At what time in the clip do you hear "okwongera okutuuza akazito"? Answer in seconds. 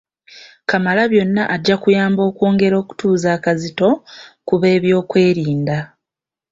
2.29-3.89